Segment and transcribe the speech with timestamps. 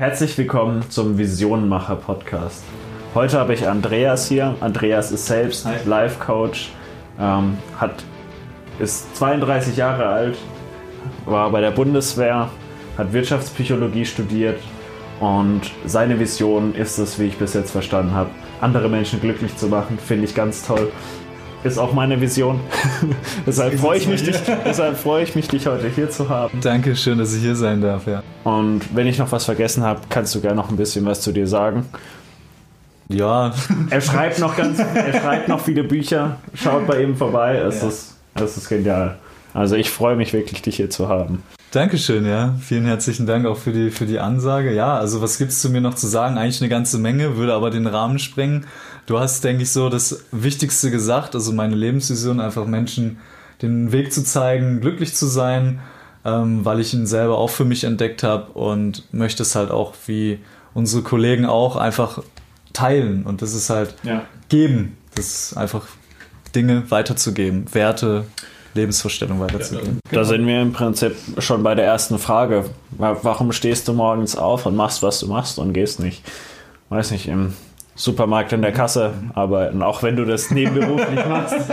[0.00, 2.64] Herzlich willkommen zum Visionenmacher Podcast.
[3.14, 4.54] Heute habe ich Andreas hier.
[4.60, 6.70] Andreas ist selbst Life Coach,
[7.18, 8.02] ähm, hat,
[8.78, 10.38] ist 32 Jahre alt,
[11.26, 12.48] war bei der Bundeswehr,
[12.96, 14.58] hat Wirtschaftspsychologie studiert
[15.20, 18.30] und seine Vision ist es, wie ich bis jetzt verstanden habe,
[18.62, 19.98] andere Menschen glücklich zu machen.
[19.98, 20.90] Finde ich ganz toll.
[21.62, 22.58] Ist auch meine Vision.
[23.46, 26.60] deshalb freue ich mich, dich, deshalb freue ich mich, dich heute hier zu haben.
[26.62, 28.22] Danke, schön, dass ich hier sein darf, ja.
[28.44, 31.32] Und wenn ich noch was vergessen habe, kannst du gerne noch ein bisschen was zu
[31.32, 31.84] dir sagen.
[33.08, 33.52] Ja.
[33.90, 36.36] Er schreibt noch ganz, er schreibt noch viele Bücher.
[36.54, 37.56] Schaut bei ihm vorbei.
[37.56, 37.88] Es, ja.
[37.88, 39.18] ist, es ist genial.
[39.52, 41.42] Also ich freue mich wirklich, dich hier zu haben.
[41.72, 42.54] Dankeschön, ja.
[42.60, 44.72] Vielen herzlichen Dank auch für die, für die Ansage.
[44.72, 46.38] Ja, also was gibt es zu mir noch zu sagen?
[46.38, 48.66] Eigentlich eine ganze Menge, würde aber den Rahmen sprengen.
[49.10, 53.18] Du hast, denke ich, so das Wichtigste gesagt, also meine Lebensvision, einfach Menschen
[53.60, 55.80] den Weg zu zeigen, glücklich zu sein,
[56.24, 59.94] ähm, weil ich ihn selber auch für mich entdeckt habe und möchte es halt auch
[60.06, 60.38] wie
[60.74, 62.22] unsere Kollegen auch einfach
[62.72, 63.24] teilen.
[63.24, 64.22] Und das ist halt ja.
[64.48, 64.96] geben.
[65.16, 65.88] Das ist einfach
[66.54, 68.26] Dinge weiterzugeben, Werte,
[68.74, 69.98] Lebensvorstellung weiterzugeben.
[70.12, 72.66] Da sind wir im Prinzip schon bei der ersten Frage.
[72.96, 76.22] Warum stehst du morgens auf und machst, was du machst und gehst nicht,
[76.90, 77.54] weiß nicht, im
[77.94, 81.56] Supermarkt in der Kasse arbeiten, auch wenn du das nebenberuflich machst.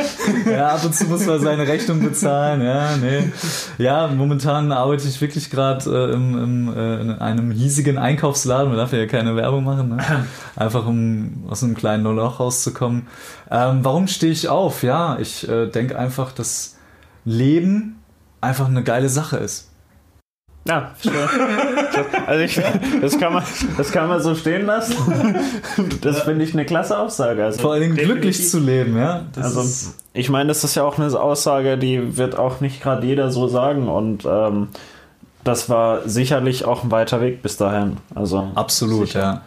[0.46, 2.62] Ja, ab und zu muss man seine Rechnung bezahlen.
[2.62, 3.32] Ja, nee.
[3.78, 8.70] ja momentan arbeite ich wirklich gerade äh, äh, in einem hiesigen Einkaufsladen.
[8.70, 9.90] Man darf ja keine Werbung machen.
[9.90, 9.98] Ne?
[10.56, 13.08] Einfach um aus einem kleinen Loch rauszukommen.
[13.50, 14.84] Ähm, warum stehe ich auf?
[14.84, 16.78] Ja, ich äh, denke einfach, dass
[17.26, 18.00] Leben
[18.42, 19.70] einfach eine geile Sache ist.
[20.68, 20.92] Ja,
[22.26, 22.60] also ich,
[23.02, 23.44] das, kann man,
[23.78, 24.96] das kann man so stehen lassen.
[26.02, 27.44] Das finde ich eine klasse Aussage.
[27.44, 29.24] Also Vor allem glücklich zu leben, ja.
[29.34, 33.06] Das also ich meine, das ist ja auch eine Aussage, die wird auch nicht gerade
[33.06, 34.70] jeder so sagen und ähm,
[35.44, 37.98] das war sicherlich auch ein weiter Weg bis dahin.
[38.14, 39.20] Also absolut, sicher.
[39.20, 39.42] ja,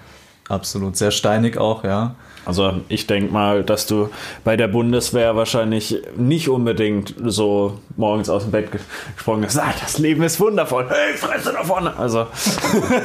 [0.50, 2.14] absolut, sehr steinig auch, ja.
[2.46, 4.08] Also ich denke mal, dass du
[4.44, 8.70] bei der Bundeswehr wahrscheinlich nicht unbedingt so morgens aus dem Bett
[9.14, 9.58] gesprungen bist.
[9.58, 10.88] Ah, das Leben ist wundervoll.
[10.88, 11.94] Hey, fresse da vorne.
[11.96, 12.26] Also.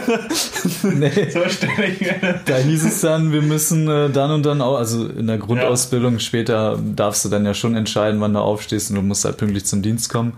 [0.84, 1.30] nee.
[1.30, 2.40] So stelle ich mir.
[2.46, 6.14] Da hieß es dann, wir müssen äh, dann und dann auch, also in der Grundausbildung
[6.14, 6.20] ja.
[6.20, 9.66] später darfst du dann ja schon entscheiden, wann du aufstehst und du musst halt pünktlich
[9.66, 10.34] zum Dienst kommen.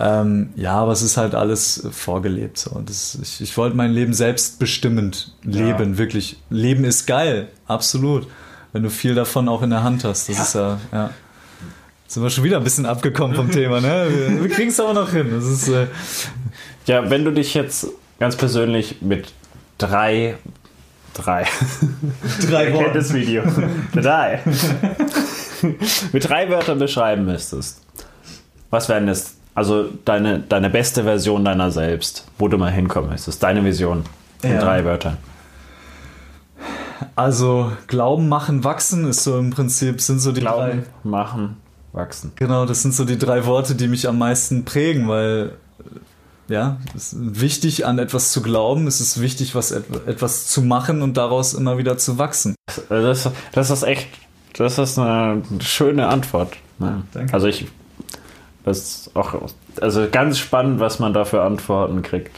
[0.00, 2.58] Ähm, ja, aber es ist halt alles vorgelebt.
[2.58, 2.80] So.
[2.84, 5.98] Das, ich, ich wollte mein Leben selbstbestimmend leben, ja.
[5.98, 6.36] wirklich.
[6.50, 8.26] Leben ist geil, absolut.
[8.72, 10.28] Wenn du viel davon auch in der Hand hast.
[10.28, 10.42] Das ja.
[10.42, 11.10] ist ja, ja.
[12.04, 14.06] Jetzt sind wir schon wieder ein bisschen abgekommen vom Thema, ne?
[14.10, 15.28] Wir, wir kriegen es aber noch hin.
[15.30, 15.86] Das ist, äh
[16.86, 17.86] ja, wenn du dich jetzt
[18.18, 19.32] ganz persönlich mit
[19.78, 20.36] drei
[21.14, 21.46] Drei.
[22.48, 22.98] Drei Worte.
[22.98, 23.42] das Video.
[23.94, 24.40] drei.
[26.12, 27.82] Mit drei Wörtern beschreiben müsstest.
[28.70, 33.42] Was wären das also deine, deine beste Version deiner selbst, wo du mal hinkommen möchtest.
[33.42, 34.04] Deine Vision
[34.42, 34.60] in ja.
[34.60, 35.18] drei Wörtern.
[37.16, 41.08] Also Glauben machen, wachsen ist so im Prinzip, sind so die Glauben, drei.
[41.08, 41.56] machen,
[41.92, 42.32] wachsen.
[42.36, 45.52] Genau, das sind so die drei Worte, die mich am meisten prägen, weil
[46.48, 51.02] ja, es ist wichtig an etwas zu glauben, es ist wichtig, was etwas zu machen
[51.02, 52.54] und daraus immer wieder zu wachsen.
[52.88, 54.08] Das, das ist echt,
[54.56, 56.54] das ist eine schöne Antwort.
[56.78, 57.02] Ja,
[57.32, 57.68] also ich
[58.64, 59.34] das ist auch
[59.80, 62.30] also ganz spannend, was man da für Antworten kriegt.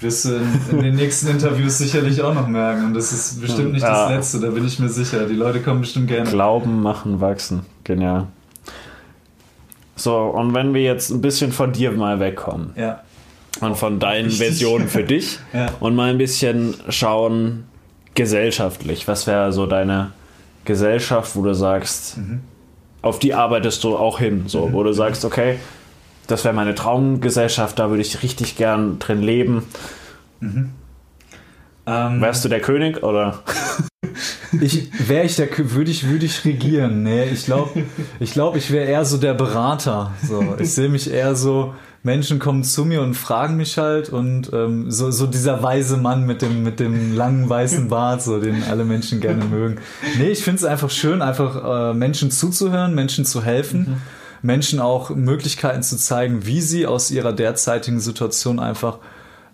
[0.00, 2.86] Wirst du in, in den nächsten Interviews sicherlich auch noch merken.
[2.86, 4.08] Und das ist bestimmt nicht ja.
[4.08, 5.26] das letzte, da bin ich mir sicher.
[5.26, 6.30] Die Leute kommen bestimmt gerne.
[6.30, 7.66] Glauben, machen, wachsen.
[7.82, 8.28] Genial.
[9.96, 12.70] So, und wenn wir jetzt ein bisschen von dir mal wegkommen.
[12.76, 13.02] Ja.
[13.60, 14.46] Und von deinen Richtig.
[14.46, 15.40] Versionen für dich.
[15.52, 15.66] ja.
[15.80, 17.64] Und mal ein bisschen schauen,
[18.14, 19.08] gesellschaftlich.
[19.08, 20.12] Was wäre so deine
[20.64, 22.42] Gesellschaft, wo du sagst, mhm
[23.08, 25.58] auf die arbeitest du auch hin, so, wo du sagst, okay,
[26.26, 29.64] das wäre meine Traumgesellschaft, da würde ich richtig gern drin leben.
[30.40, 30.70] Mhm.
[31.86, 33.42] Ähm, Wärst du der König oder?
[34.60, 37.02] ich wäre ich der würde ich würde ich regieren.
[37.02, 37.82] Nee, ich glaube,
[38.20, 40.12] ich glaube, ich wäre eher so der Berater.
[40.22, 44.52] So, ich sehe mich eher so Menschen kommen zu mir und fragen mich halt und
[44.52, 48.62] ähm, so, so dieser weise Mann mit dem, mit dem langen weißen Bart, so den
[48.64, 49.80] alle Menschen gerne mögen.
[50.16, 53.96] Nee, ich finde es einfach schön, einfach äh, Menschen zuzuhören, Menschen zu helfen, mhm.
[54.42, 58.98] Menschen auch Möglichkeiten zu zeigen, wie sie aus ihrer derzeitigen Situation einfach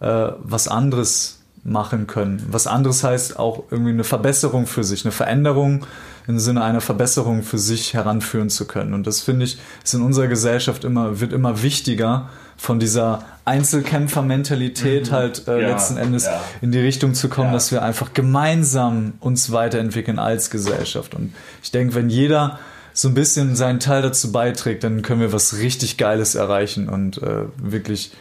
[0.00, 2.44] äh, was anderes machen können.
[2.50, 5.87] Was anderes heißt auch irgendwie eine Verbesserung für sich, eine Veränderung
[6.26, 8.94] im Sinne einer Verbesserung für sich heranführen zu können.
[8.94, 15.11] Und das finde ich, ist in unserer Gesellschaft immer, wird immer wichtiger, von dieser Einzelkämpfermentalität
[15.11, 15.15] mhm.
[15.15, 16.41] halt äh, ja, letzten Endes ja.
[16.61, 17.55] in die Richtung zu kommen, ja.
[17.55, 21.15] dass wir einfach gemeinsam uns weiterentwickeln als Gesellschaft.
[21.15, 22.59] Und ich denke, wenn jeder
[22.93, 27.20] so ein bisschen seinen Teil dazu beiträgt, dann können wir was richtig Geiles erreichen und
[27.20, 28.12] äh, wirklich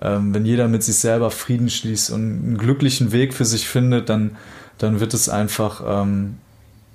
[0.00, 4.08] ähm, wenn jeder mit sich selber Frieden schließt und einen glücklichen Weg für sich findet,
[4.08, 4.36] dann,
[4.76, 6.36] dann wird es einfach ähm,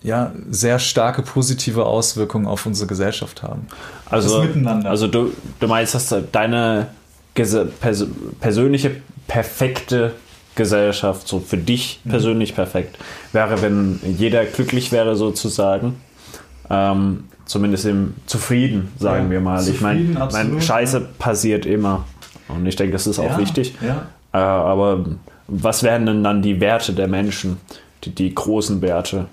[0.03, 3.67] ja, sehr starke positive Auswirkungen auf unsere Gesellschaft haben.
[4.09, 4.45] Also,
[4.83, 6.87] also du, du meinst, dass deine
[7.33, 8.05] pers
[8.39, 8.97] persönliche
[9.27, 10.11] perfekte
[10.55, 12.09] Gesellschaft, so für dich mhm.
[12.09, 12.97] persönlich perfekt,
[13.31, 16.01] wäre, wenn jeder glücklich wäre sozusagen.
[16.69, 19.67] Ähm, zumindest im Zufrieden, sagen ja, wir mal.
[19.67, 21.05] Ich meine, mein Scheiße ja.
[21.17, 22.05] passiert immer.
[22.47, 23.75] Und ich denke, das ist auch ja, wichtig.
[23.81, 25.05] Äh, aber
[25.47, 27.57] was wären denn dann die Werte der Menschen?
[28.03, 29.27] Die, die großen Werte?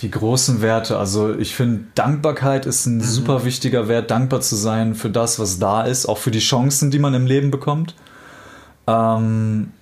[0.00, 3.02] Die großen Werte, also ich finde, Dankbarkeit ist ein mhm.
[3.02, 6.92] super wichtiger Wert, dankbar zu sein für das, was da ist, auch für die Chancen,
[6.92, 7.96] die man im Leben bekommt.
[8.86, 9.72] Ähm,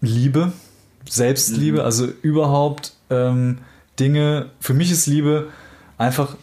[0.00, 0.52] Liebe,
[1.08, 1.84] Selbstliebe, mhm.
[1.84, 3.58] also überhaupt ähm,
[4.00, 5.48] Dinge, für mich ist Liebe
[5.98, 6.36] einfach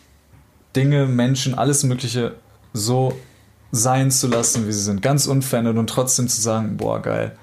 [0.76, 2.36] Dinge, Menschen, alles Mögliche
[2.74, 3.18] so
[3.72, 7.36] sein zu lassen, wie sie sind, ganz unverändert und trotzdem zu sagen, boah, geil.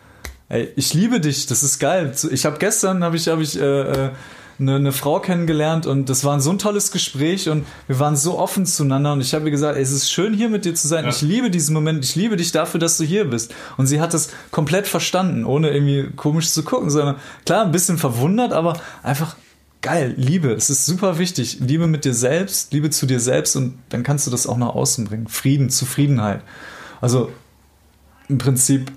[0.48, 2.14] Ey, ich liebe dich, das ist geil.
[2.30, 4.10] Ich habe gestern, habe ich, hab ich äh, äh
[4.58, 8.38] eine, eine Frau kennengelernt und das war so ein tolles Gespräch und wir waren so
[8.38, 11.04] offen zueinander und ich habe ihr gesagt, es ist schön hier mit dir zu sein.
[11.04, 11.10] Ja.
[11.10, 13.54] Ich liebe diesen Moment, ich liebe dich dafür, dass du hier bist.
[13.76, 17.98] Und sie hat das komplett verstanden, ohne irgendwie komisch zu gucken, sondern klar, ein bisschen
[17.98, 19.36] verwundert, aber einfach
[19.82, 21.58] geil, Liebe, es ist super wichtig.
[21.60, 24.74] Liebe mit dir selbst, Liebe zu dir selbst und dann kannst du das auch nach
[24.74, 25.28] außen bringen.
[25.28, 26.42] Frieden, Zufriedenheit.
[27.00, 27.30] Also
[28.28, 28.90] im Prinzip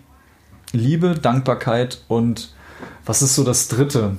[0.72, 2.54] Liebe, Dankbarkeit und
[3.06, 4.18] was ist so das Dritte?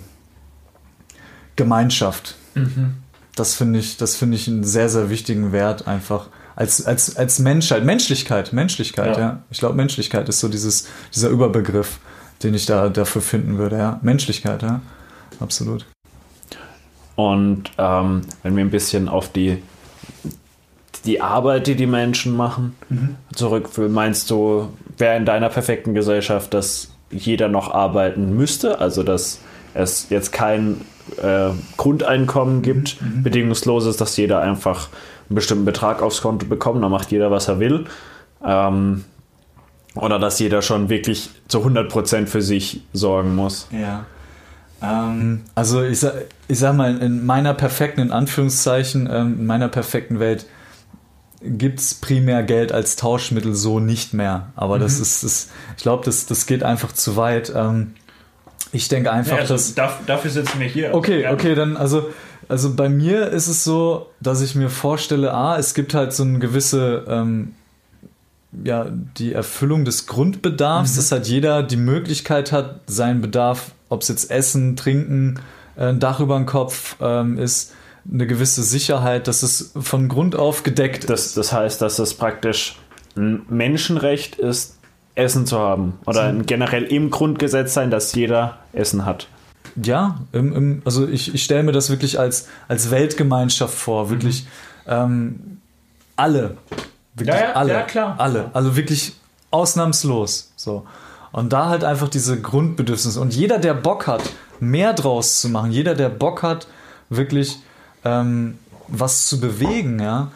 [1.61, 2.37] Gemeinschaft.
[2.55, 2.95] Mhm.
[3.37, 6.29] Das finde ich, das finde ich einen sehr, sehr wichtigen Wert einfach.
[6.57, 9.23] Als, als, als Menschheit, Menschlichkeit, Menschlichkeit, ja.
[9.23, 9.43] ja.
[9.51, 12.01] Ich glaube, Menschlichkeit ist so dieses, dieser Überbegriff,
[12.43, 14.01] den ich da dafür finden würde, ja.
[14.03, 14.81] Menschlichkeit, ja.
[15.39, 15.85] Absolut.
[17.15, 19.63] Und ähm, wenn wir ein bisschen auf die,
[21.05, 23.17] die Arbeit, die die Menschen machen, mhm.
[23.35, 28.79] zurück, meinst du, wäre in deiner perfekten Gesellschaft, dass jeder noch arbeiten müsste?
[28.79, 29.41] Also, dass
[29.75, 30.81] es jetzt kein
[31.23, 33.23] äh, Grundeinkommen gibt, mhm.
[33.23, 34.89] bedingungsloses, dass jeder einfach
[35.29, 37.87] einen bestimmten Betrag aufs Konto bekommt, dann macht jeder, was er will.
[38.45, 39.05] Ähm,
[39.95, 43.69] oder dass jeder schon wirklich zu 100% für sich sorgen muss.
[43.73, 44.07] Ja.
[44.83, 46.15] Ähm, also ich sag,
[46.49, 50.47] ich sag mal, in meiner perfekten, in Anführungszeichen, ähm, in meiner perfekten Welt
[51.43, 54.53] gibt es primär Geld als Tauschmittel so nicht mehr.
[54.57, 54.83] Aber mhm.
[54.83, 57.53] das ist, das, ich glaube, das, das geht einfach zu weit.
[57.55, 57.95] Ähm,
[58.73, 59.75] ich denke einfach, ja, also dass.
[60.07, 60.95] Dafür sitzen wir hier.
[60.95, 61.33] Okay, ja.
[61.33, 62.11] okay, dann, also,
[62.49, 66.23] also bei mir ist es so, dass ich mir vorstelle, ah, es gibt halt so
[66.23, 67.55] eine gewisse, ähm,
[68.65, 68.87] ja,
[69.19, 70.97] die Erfüllung des Grundbedarfs, mhm.
[70.97, 75.41] dass halt jeder die Möglichkeit hat, seinen Bedarf, ob es jetzt Essen, Trinken,
[75.77, 77.73] äh, ein Dach über dem Kopf ähm, ist,
[78.11, 81.37] eine gewisse Sicherheit, dass es von Grund auf gedeckt das, ist.
[81.37, 82.79] Das heißt, dass es praktisch
[83.17, 84.80] ein Menschenrecht ist,
[85.21, 85.99] Essen zu haben.
[86.07, 89.29] Oder generell im Grundgesetz sein, dass jeder Essen hat.
[89.83, 94.11] Ja, im, im, also ich, ich stelle mir das wirklich als, als Weltgemeinschaft vor.
[94.11, 94.45] Wirklich
[94.87, 94.93] mhm.
[94.93, 95.61] ähm,
[96.17, 96.57] alle.
[97.15, 97.73] Wirklich ja, ja, alle.
[97.73, 98.15] Ja, klar.
[98.19, 98.51] Alle.
[98.53, 99.15] Also wirklich
[99.51, 100.53] ausnahmslos.
[100.57, 100.87] So.
[101.33, 103.21] Und da halt einfach diese Grundbedürfnisse.
[103.21, 104.23] Und jeder, der Bock hat,
[104.59, 106.67] mehr draus zu machen, jeder, der Bock hat,
[107.09, 107.59] wirklich
[108.05, 108.59] ähm,
[108.89, 110.31] was zu bewegen, ja,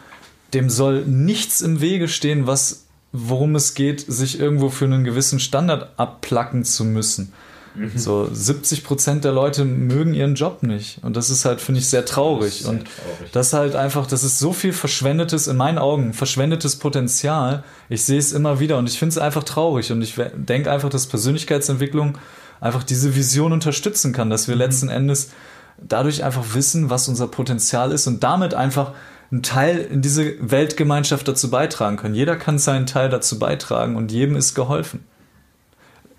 [0.53, 2.84] dem soll nichts im Wege stehen, was
[3.15, 7.33] worum es geht, sich irgendwo für einen gewissen Standard abplacken zu müssen.
[7.75, 7.91] Mhm.
[7.95, 10.99] So 70 Prozent der Leute mögen ihren Job nicht.
[11.03, 12.61] Und das ist halt, finde ich, sehr traurig.
[12.61, 13.31] Sehr und traurig.
[13.31, 17.63] das halt einfach, das ist so viel verschwendetes, in meinen Augen, verschwendetes Potenzial.
[17.89, 19.91] Ich sehe es immer wieder und ich finde es einfach traurig.
[19.91, 22.17] Und ich denke einfach, dass Persönlichkeitsentwicklung
[22.61, 24.61] einfach diese Vision unterstützen kann, dass wir mhm.
[24.61, 25.31] letzten Endes
[25.77, 28.93] dadurch einfach wissen, was unser Potenzial ist und damit einfach
[29.35, 32.15] einen Teil in diese Weltgemeinschaft dazu beitragen können.
[32.15, 35.03] Jeder kann seinen Teil dazu beitragen und jedem ist geholfen.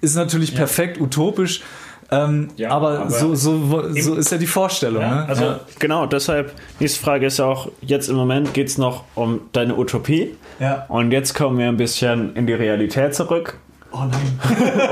[0.02, 0.58] Ist natürlich ja.
[0.58, 1.62] perfekt utopisch,
[2.10, 5.02] ähm, ja, aber, aber, so, so, so ist ja die Vorstellung.
[5.02, 5.28] Ja, ne?
[5.28, 5.60] Also ja.
[5.78, 9.76] genau, deshalb, nächste Frage ist ja auch, jetzt im Moment geht es noch um deine
[9.76, 10.36] Utopie.
[10.60, 10.84] Ja.
[10.88, 13.58] Und jetzt kommen wir ein bisschen in die Realität zurück.
[13.90, 14.40] Oh nein.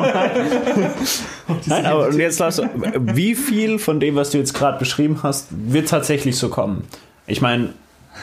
[1.48, 1.60] oh nein.
[1.66, 2.60] nein, aber und jetzt lass,
[2.98, 6.84] wie viel von dem, was du jetzt gerade beschrieben hast, wird tatsächlich so kommen?
[7.26, 7.74] Ich meine,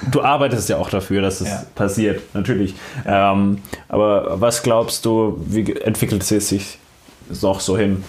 [0.10, 1.63] Du arbeitest ja auch dafür, dass es ja.
[1.75, 2.75] passiert, natürlich.
[3.05, 6.79] Ähm, aber was glaubst du, wie entwickelt es sich
[7.41, 8.03] noch so hin?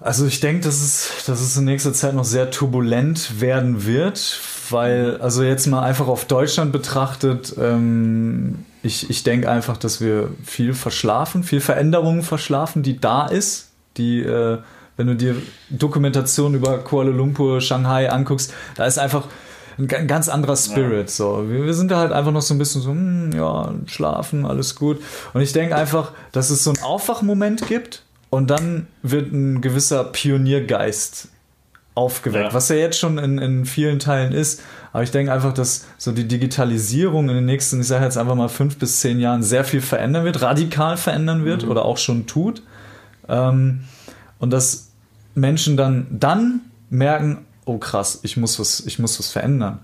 [0.00, 4.38] Also ich denke, dass es, dass es in nächster Zeit noch sehr turbulent werden wird,
[4.68, 10.28] weil, also jetzt mal einfach auf Deutschland betrachtet, ähm, ich, ich denke einfach, dass wir
[10.44, 14.58] viel verschlafen, viel Veränderungen verschlafen, die da ist, die, äh,
[14.96, 15.36] wenn du dir
[15.70, 19.26] Dokumentationen über Kuala Lumpur, Shanghai anguckst, da ist einfach
[19.78, 21.08] ein ganz anderer Spirit.
[21.08, 21.14] Ja.
[21.14, 21.44] So.
[21.48, 24.76] Wir, wir, sind da halt einfach noch so ein bisschen so, hm, ja, schlafen, alles
[24.76, 25.00] gut.
[25.32, 30.04] Und ich denke einfach, dass es so einen Aufwachmoment gibt und dann wird ein gewisser
[30.04, 31.28] Pioniergeist
[31.94, 32.54] aufgeweckt, ja.
[32.54, 34.62] was ja jetzt schon in, in vielen Teilen ist.
[34.92, 38.34] Aber ich denke einfach, dass so die Digitalisierung in den nächsten, ich sage jetzt einfach
[38.34, 41.70] mal fünf bis zehn Jahren sehr viel verändern wird, radikal verändern wird mhm.
[41.70, 42.62] oder auch schon tut.
[43.28, 43.84] Ähm,
[44.38, 44.92] und dass
[45.34, 46.60] Menschen dann, dann
[46.90, 49.80] merken, oh krass, ich muss was, ich muss was verändern.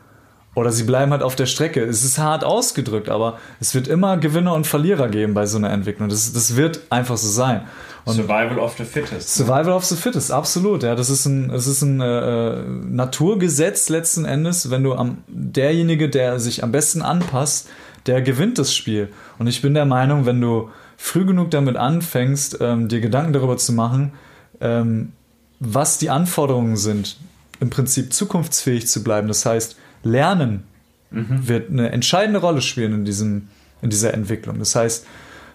[0.56, 1.84] Oder sie bleiben halt auf der Strecke.
[1.84, 5.70] Es ist hart ausgedrückt, aber es wird immer Gewinner und Verlierer geben bei so einer
[5.70, 6.08] Entwicklung.
[6.08, 7.62] Das, das wird einfach so sein.
[8.04, 9.32] Und Survival of the Fittest.
[9.34, 10.82] Survival of the Fittest, absolut.
[10.82, 14.70] Ja, das ist ein, das ist ein äh, Naturgesetz letzten Endes.
[14.70, 17.68] Wenn du am derjenige, der sich am besten anpasst,
[18.06, 19.10] der gewinnt das Spiel.
[19.38, 23.56] Und ich bin der Meinung, wenn du früh genug damit anfängst, ähm, dir Gedanken darüber
[23.56, 24.12] zu machen,
[24.60, 25.12] ähm,
[25.58, 27.18] was die Anforderungen sind,
[27.60, 29.28] im Prinzip zukunftsfähig zu bleiben.
[29.28, 30.64] Das heißt, Lernen
[31.10, 31.46] mhm.
[31.46, 33.48] wird eine entscheidende Rolle spielen in, diesem,
[33.82, 34.58] in dieser Entwicklung.
[34.58, 35.06] Das heißt,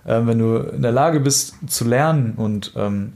[0.06, 3.14] äh, wenn du in der Lage bist zu lernen und ähm,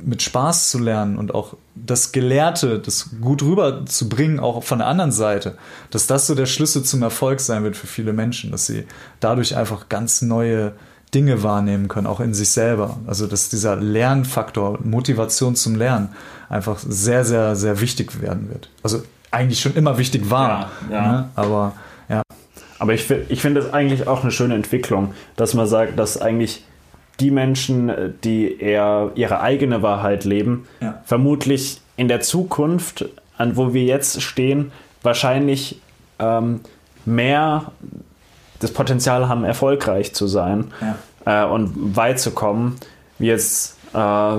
[0.00, 5.10] mit Spaß zu lernen und auch das Gelehrte, das gut rüberzubringen, auch von der anderen
[5.10, 5.58] Seite,
[5.90, 8.84] dass das so der Schlüssel zum Erfolg sein wird für viele Menschen, dass sie
[9.18, 10.74] dadurch einfach ganz neue
[11.10, 12.98] Dinge wahrnehmen können, auch in sich selber.
[13.06, 16.10] Also dass dieser Lernfaktor, Motivation zum Lernen
[16.48, 18.70] einfach sehr, sehr, sehr wichtig werden wird.
[18.82, 20.70] Also eigentlich schon immer wichtig war.
[20.90, 21.12] Ja, ja.
[21.12, 21.28] Ne?
[21.34, 21.72] Aber
[22.08, 22.22] ja.
[22.78, 26.64] Aber ich, ich finde es eigentlich auch eine schöne Entwicklung, dass man sagt, dass eigentlich
[27.20, 31.02] die Menschen, die eher ihre eigene Wahrheit leben, ja.
[31.04, 34.70] vermutlich in der Zukunft, an wo wir jetzt stehen,
[35.02, 35.80] wahrscheinlich
[36.20, 36.60] ähm,
[37.04, 37.72] mehr
[38.60, 40.72] das Potenzial haben, erfolgreich zu sein
[41.24, 41.44] ja.
[41.44, 42.76] äh, und weit zu kommen,
[43.18, 44.38] wie jetzt äh,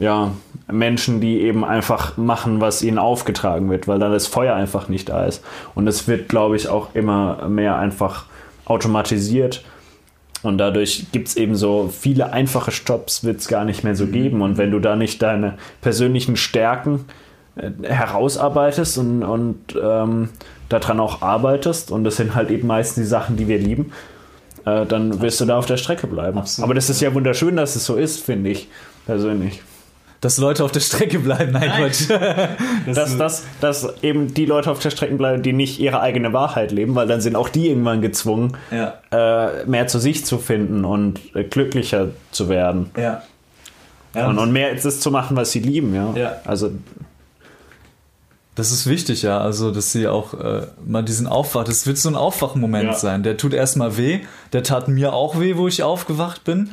[0.00, 0.32] ja,
[0.66, 5.10] Menschen, die eben einfach machen, was ihnen aufgetragen wird, weil dann das Feuer einfach nicht
[5.10, 5.44] da ist.
[5.74, 8.24] Und es wird, glaube ich, auch immer mehr einfach
[8.64, 9.62] automatisiert.
[10.42, 14.06] Und dadurch gibt es eben so viele einfache Jobs, wird es gar nicht mehr so
[14.06, 14.12] mhm.
[14.12, 14.42] geben.
[14.42, 17.04] Und wenn du da nicht deine persönlichen Stärken
[17.82, 20.30] herausarbeitest und, und ähm,
[20.68, 23.92] daran auch arbeitest, und das sind halt eben meistens die Sachen, die wir lieben,
[24.64, 26.38] äh, dann wirst du da auf der Strecke bleiben.
[26.38, 26.64] Absolut.
[26.64, 28.68] Aber das ist ja wunderschön, dass es so ist, finde ich
[29.06, 29.62] persönlich
[30.20, 31.52] dass Leute auf der Strecke bleiben.
[31.52, 31.82] Nein, Nein.
[31.82, 32.10] Quatsch.
[32.94, 36.72] dass, dass, dass eben die Leute auf der Strecke bleiben, die nicht ihre eigene Wahrheit
[36.72, 38.98] leben, weil dann sind auch die irgendwann gezwungen, ja.
[39.10, 42.90] äh, mehr zu sich zu finden und äh, glücklicher zu werden.
[42.96, 43.22] Ja.
[44.14, 44.28] ja.
[44.28, 46.12] Und, und mehr das zu machen, was sie lieben, ja.
[46.14, 46.36] ja.
[46.44, 46.70] Also
[48.54, 49.40] das ist wichtig, ja.
[49.40, 52.94] Also, dass sie auch äh, mal diesen Aufwach, das wird so ein Aufwachmoment ja.
[52.94, 53.22] sein.
[53.22, 54.20] Der tut erstmal weh.
[54.52, 56.70] Der tat mir auch weh, wo ich aufgewacht bin.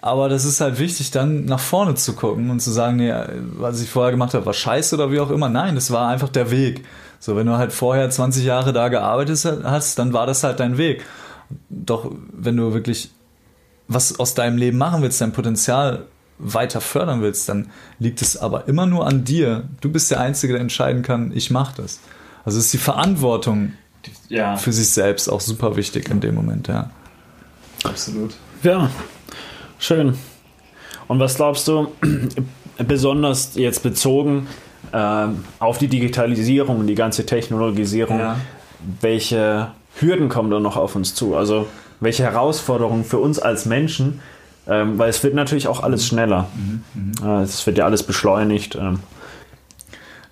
[0.00, 3.12] Aber das ist halt wichtig, dann nach vorne zu gucken und zu sagen, nee,
[3.58, 5.48] was ich vorher gemacht habe, war scheiße oder wie auch immer.
[5.48, 6.84] Nein, das war einfach der Weg.
[7.18, 10.78] So, wenn du halt vorher 20 Jahre da gearbeitet hast, dann war das halt dein
[10.78, 11.04] Weg.
[11.70, 13.10] Doch wenn du wirklich
[13.88, 16.04] was aus deinem Leben machen willst, dein Potenzial
[16.38, 19.64] weiter fördern willst, dann liegt es aber immer nur an dir.
[19.80, 22.00] Du bist der Einzige, der entscheiden kann, ich mache das.
[22.44, 23.72] Also ist die Verantwortung
[24.28, 24.56] ja.
[24.56, 26.90] für sich selbst auch super wichtig in dem Moment, ja.
[27.84, 28.34] Absolut.
[28.62, 28.90] Ja,
[29.78, 30.16] Schön.
[31.08, 31.92] Und was glaubst du,
[32.78, 34.48] besonders jetzt bezogen
[34.92, 35.26] äh,
[35.58, 38.36] auf die Digitalisierung und die ganze Technologisierung, ja.
[39.00, 39.68] welche
[40.00, 41.36] Hürden kommen da noch auf uns zu?
[41.36, 41.68] Also
[42.00, 44.20] welche Herausforderungen für uns als Menschen?
[44.68, 46.48] Ähm, weil es wird natürlich auch alles schneller.
[46.56, 46.82] Mhm.
[46.94, 47.12] Mhm.
[47.26, 48.74] Äh, es wird ja alles beschleunigt.
[48.74, 49.00] Ähm.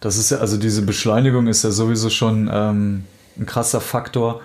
[0.01, 3.05] Das ist ja, also diese Beschleunigung ist ja sowieso schon ähm,
[3.39, 4.41] ein krasser Faktor.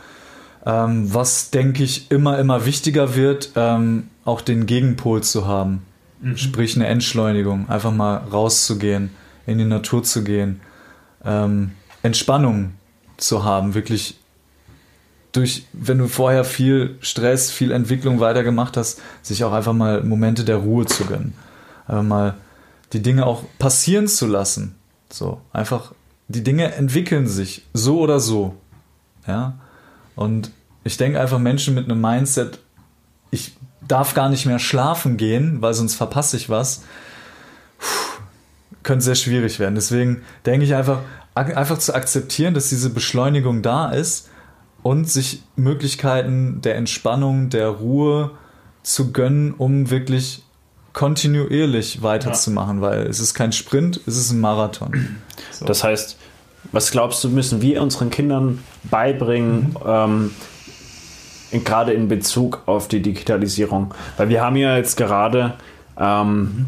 [0.65, 5.83] Ähm, was, denke ich, immer, immer wichtiger wird, ähm, auch den Gegenpol zu haben.
[6.21, 6.37] Mhm.
[6.37, 9.09] Sprich eine Entschleunigung, einfach mal rauszugehen,
[9.47, 10.59] in die Natur zu gehen,
[11.25, 11.71] ähm,
[12.03, 12.73] Entspannung
[13.17, 14.18] zu haben, wirklich
[15.31, 20.43] durch, wenn du vorher viel Stress, viel Entwicklung weitergemacht hast, sich auch einfach mal Momente
[20.43, 21.33] der Ruhe zu gönnen.
[21.87, 22.33] Einfach mal
[22.93, 24.75] die Dinge auch passieren zu lassen.
[25.11, 25.93] So, einfach,
[26.27, 28.55] die Dinge entwickeln sich, so oder so.
[29.27, 29.59] Ja.
[30.15, 30.51] Und
[30.83, 32.59] ich denke einfach, Menschen mit einem Mindset,
[33.31, 33.55] ich
[33.87, 36.83] darf gar nicht mehr schlafen gehen, weil sonst verpasse ich was,
[38.81, 39.75] könnte sehr schwierig werden.
[39.75, 40.99] Deswegen denke ich einfach,
[41.35, 44.28] einfach zu akzeptieren, dass diese Beschleunigung da ist
[44.83, 48.31] und sich Möglichkeiten der Entspannung, der Ruhe
[48.83, 50.43] zu gönnen, um wirklich
[50.93, 52.81] kontinuierlich weiterzumachen, ja.
[52.81, 55.17] weil es ist kein Sprint, es ist ein Marathon.
[55.51, 55.65] So.
[55.65, 56.17] Das heißt,
[56.71, 60.31] was glaubst du, müssen wir unseren Kindern beibringen, mhm.
[61.51, 63.93] ähm, gerade in Bezug auf die Digitalisierung.
[64.15, 65.55] Weil wir haben ja jetzt gerade
[65.97, 66.67] ähm,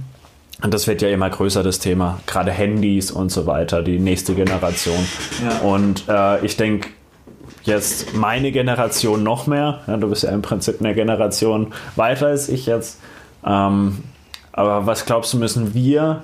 [0.61, 2.19] Und das wird ja immer größer, das Thema.
[2.27, 5.05] Gerade Handys und so weiter, die nächste Generation.
[5.43, 5.59] Ja.
[5.59, 6.89] Und äh, ich denke,
[7.63, 9.81] jetzt meine Generation noch mehr.
[9.87, 12.99] Ja, du bist ja im Prinzip eine Generation weiter als ich jetzt.
[13.45, 14.03] Ähm,
[14.51, 16.23] aber was glaubst du, müssen wir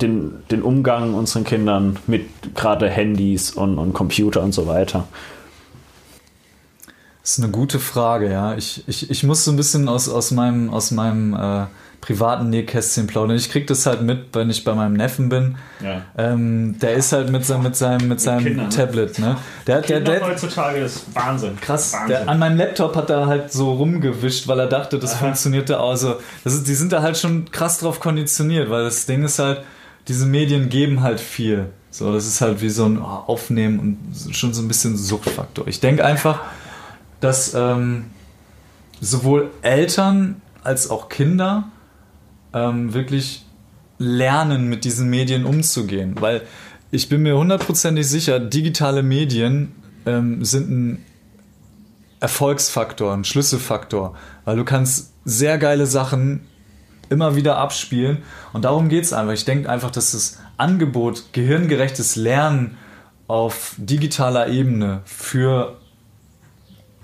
[0.00, 5.08] den, den Umgang unseren Kindern mit gerade Handys und, und Computer und so weiter?
[7.22, 8.54] Das ist eine gute Frage, ja.
[8.54, 11.66] Ich, ich, ich muss so ein bisschen aus, aus meinem, aus meinem äh,
[12.06, 13.36] privaten Nähkästchen plaudern.
[13.36, 15.56] Ich kriege das halt mit, wenn ich bei meinem Neffen bin.
[15.82, 16.02] Ja.
[16.16, 18.74] Ähm, der ist halt mit seinem, mit seinem, mit seinem Kindern, ne?
[18.76, 19.36] Tablet, ne?
[19.66, 21.60] Der, der, der, heutzutage ist Wahnsinn.
[21.60, 22.08] Krass, Wahnsinn.
[22.08, 25.24] der, an meinem Laptop hat er halt so rumgewischt, weil er dachte, das Aha.
[25.24, 25.90] funktionierte auch.
[25.90, 29.40] Also, das ist, die sind da halt schon krass drauf konditioniert, weil das Ding ist
[29.40, 29.62] halt,
[30.06, 31.70] diese Medien geben halt viel.
[31.90, 35.66] So, das ist halt wie so ein Aufnehmen und schon so ein bisschen Suchtfaktor.
[35.66, 36.40] Ich denke einfach,
[37.18, 38.04] dass ähm,
[39.00, 41.64] sowohl Eltern als auch Kinder
[42.52, 43.44] ähm, wirklich
[43.98, 46.14] lernen, mit diesen Medien umzugehen.
[46.20, 46.42] Weil
[46.90, 49.72] ich bin mir hundertprozentig sicher, digitale Medien
[50.04, 51.04] ähm, sind ein
[52.20, 54.14] Erfolgsfaktor, ein Schlüsselfaktor.
[54.44, 56.46] Weil du kannst sehr geile Sachen
[57.08, 58.18] immer wieder abspielen.
[58.52, 59.32] Und darum geht es einfach.
[59.32, 62.76] Ich denke einfach, dass das Angebot gehirngerechtes Lernen
[63.28, 65.78] auf digitaler Ebene für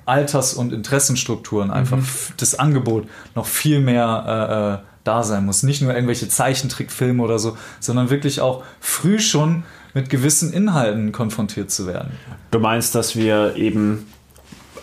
[0.04, 5.62] Alters- und Interessenstrukturen einfach f- das Angebot noch viel mehr äh, äh, da sein muss.
[5.62, 11.70] Nicht nur irgendwelche Zeichentrickfilme oder so, sondern wirklich auch früh schon mit gewissen Inhalten konfrontiert
[11.70, 12.12] zu werden.
[12.50, 14.06] Du meinst, dass wir eben,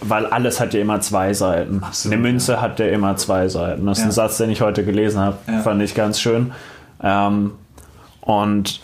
[0.01, 1.81] weil alles hat ja immer zwei Seiten.
[1.83, 3.85] Absolut, Eine Münze hat ja immer zwei Seiten.
[3.85, 4.13] Das ist ein Ja.
[4.13, 5.61] Satz, den ich heute gelesen habe, Ja.
[5.61, 6.51] fand ich ganz schön.
[7.01, 7.53] Ähm,
[8.21, 8.81] und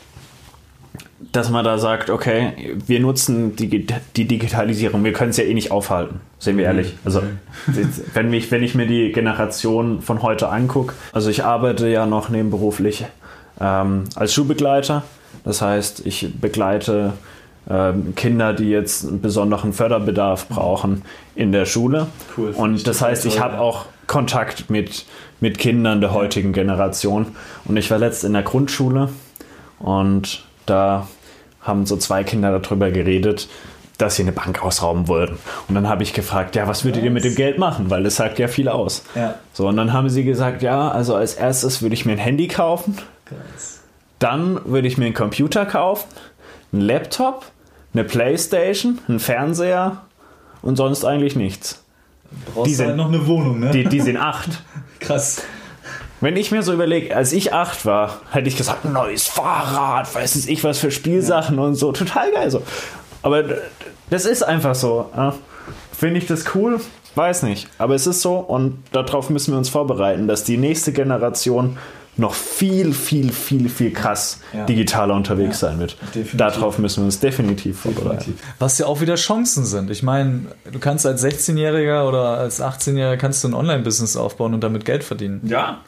[1.32, 5.54] dass man da sagt, okay, wir nutzen die, die Digitalisierung, wir können es ja eh
[5.54, 6.96] nicht aufhalten, sehen wir ehrlich.
[7.06, 7.22] Also
[8.14, 12.30] wenn, mich, wenn ich mir die Generation von heute angucke, also ich arbeite ja noch
[12.30, 13.06] nebenberuflich
[13.60, 15.04] ähm, als Schulbegleiter.
[15.44, 17.14] Das heißt, ich begleite
[17.70, 21.04] ähm, Kinder, die jetzt einen besonderen Förderbedarf brauchen
[21.36, 22.08] in der Schule.
[22.38, 25.06] Cool, Und das heißt, ich habe auch Kontakt mit,
[25.40, 27.28] mit Kindern der heutigen Generation.
[27.66, 29.10] Und ich war letzt in der Grundschule
[29.80, 31.08] und da
[31.66, 33.50] haben so zwei Kinder darüber geredet,
[33.98, 35.38] dass sie eine Bank ausrauben wollten.
[35.68, 37.90] Und dann habe ich gefragt, ja, was würdet ihr mit dem Geld machen?
[37.90, 39.04] Weil das sagt ja viel aus.
[39.16, 39.36] Ja.
[39.54, 42.48] So, und dann haben sie gesagt, ja, also als erstes würde ich mir ein Handy
[42.48, 42.98] kaufen,
[44.20, 46.08] dann würde ich mir einen Computer kaufen,
[46.72, 47.46] einen Laptop,
[47.94, 50.02] eine Playstation, einen Fernseher
[50.62, 51.82] und sonst eigentlich nichts.
[52.54, 53.72] Brauchst Die du sind- halt noch eine Wohnung, ne?
[53.72, 54.50] Die, die sind acht.
[55.00, 55.42] Krass.
[56.26, 60.34] Wenn ich mir so überlege, als ich acht war, hätte ich gesagt, neues Fahrrad, weiß
[60.36, 62.64] es ich was für Spielsachen und so, total geil so.
[63.22, 63.44] Aber
[64.10, 65.08] das ist einfach so.
[65.16, 65.36] ja.
[65.96, 66.82] Finde ich das cool?
[67.14, 67.68] Weiß nicht.
[67.78, 71.78] Aber es ist so und darauf müssen wir uns vorbereiten, dass die nächste Generation
[72.18, 74.66] noch viel, viel, viel, viel krass Ja.
[74.66, 75.96] digitaler unterwegs Ja, sein wird.
[76.16, 76.38] definitiv.
[76.38, 78.38] Darauf müssen wir uns definitiv vorbereiten.
[78.58, 79.92] Was ja auch wieder Chancen sind.
[79.92, 84.64] Ich meine, du kannst als 16-Jähriger oder als 18-Jähriger kannst du ein Online-Business aufbauen und
[84.64, 85.42] damit Geld verdienen.
[85.46, 85.82] Ja.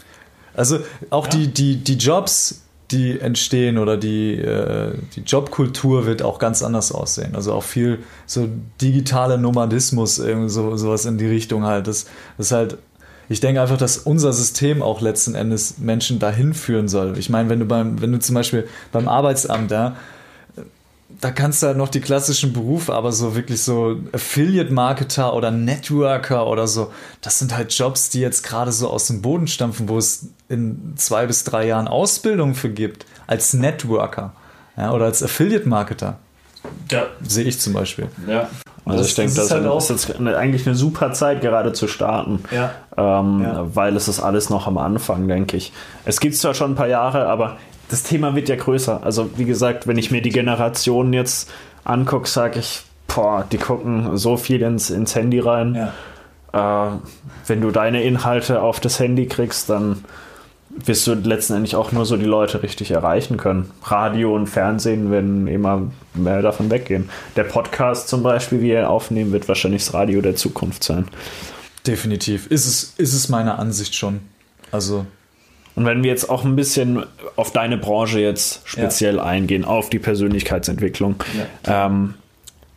[0.58, 0.80] Also
[1.12, 6.64] auch die, die, die Jobs, die entstehen oder die, äh, die Jobkultur wird auch ganz
[6.64, 7.36] anders aussehen.
[7.36, 8.50] Also auch viel so
[8.82, 11.88] digitaler Nomadismus, irgendwie so, sowas in die Richtung halt.
[11.88, 12.78] Das, das ist halt,
[13.30, 17.18] ich denke einfach, dass unser System auch letzten Endes Menschen dahin führen soll.
[17.18, 19.96] Ich meine, wenn du beim, wenn du zum Beispiel beim Arbeitsamt, ja,
[21.22, 26.48] da kannst du halt noch die klassischen Berufe, aber so wirklich so Affiliate-Marketer oder Networker
[26.48, 29.98] oder so, das sind halt Jobs, die jetzt gerade so aus dem Boden stampfen, wo
[29.98, 34.34] es in zwei bis drei Jahren Ausbildung für gibt, als Networker
[34.78, 36.18] ja, oder als Affiliate-Marketer,
[36.92, 37.04] Ja.
[37.26, 38.08] sehe ich zum Beispiel.
[38.28, 38.50] ja.
[38.86, 41.42] Also Das- ich denke, das das, ist halt ist auch- jetzt eigentlich eine super Zeit,
[41.42, 42.44] gerade zu starten.
[42.52, 42.72] Ja.
[42.96, 43.76] ähm, Ja.
[43.76, 45.74] weil es ist alles noch am Anfang, denke ich.
[46.06, 47.58] Es gibt zwar schon ein paar Jahre, aber
[47.90, 49.04] das Thema wird ja größer.
[49.04, 51.50] Also wie gesagt, wenn ich mir die Generationen jetzt
[51.84, 55.92] angucke, sage ich, boah, die gucken so viel ins, ins Handy rein.
[56.54, 56.90] Ja.
[56.94, 56.98] Äh,
[57.48, 60.04] wenn du deine Inhalte auf das Handy kriegst, dann
[60.70, 63.72] wirst du letztendlich auch nur so die Leute richtig erreichen können.
[63.84, 67.10] Radio und Fernsehen werden immer mehr davon weggehen.
[67.36, 71.08] Der Podcast zum Beispiel, wie er aufnehmen, wird wahrscheinlich das Radio der Zukunft sein.
[71.86, 72.48] Definitiv.
[72.48, 74.20] Ist es, ist es meiner Ansicht schon.
[74.72, 75.06] Also,
[75.78, 77.04] Und wenn wir jetzt auch ein bisschen
[77.36, 81.18] auf deine Branche jetzt speziell eingehen, auf die Persönlichkeitsentwicklung,
[81.68, 82.16] ähm,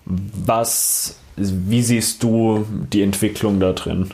[0.04, 4.10] was, wie siehst du die Entwicklung da drin?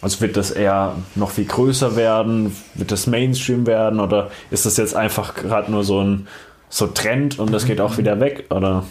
[0.00, 2.56] Also wird das eher noch viel größer werden?
[2.72, 4.00] Wird das Mainstream werden?
[4.00, 6.28] Oder ist das jetzt einfach gerade nur so ein
[6.70, 8.46] so Trend und das geht auch wieder weg?
[8.48, 8.84] Oder?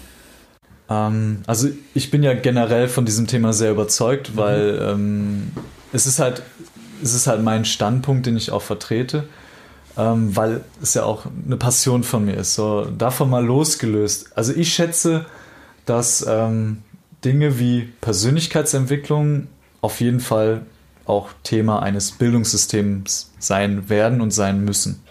[0.92, 5.54] Ähm, also ich bin ja generell von diesem Thema sehr überzeugt, weil ähm,
[5.92, 6.44] es ist halt,
[7.02, 9.26] es ist halt mein Standpunkt, den ich auch vertrete.
[9.98, 12.56] ähm, weil es ja auch eine Passion von mir ist.
[12.56, 14.32] So davon mal losgelöst.
[14.36, 15.26] Also ich schätze,
[15.86, 16.84] dass ähm,
[17.26, 19.48] Dinge wie Persönlichkeitsentwicklung
[19.82, 20.62] auf jeden Fall
[21.06, 25.02] auch Thema eines Bildungssystems sein werden und sein müssen.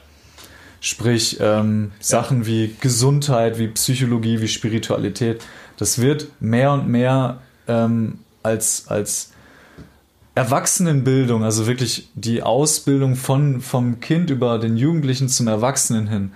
[0.81, 5.42] Sprich, ähm, Sachen wie Gesundheit, wie Psychologie, wie Spiritualität,
[5.76, 9.33] das wird mehr und mehr ähm, als, als
[10.40, 16.33] Erwachsenenbildung, also wirklich die Ausbildung von, vom Kind über den Jugendlichen zum Erwachsenen hin,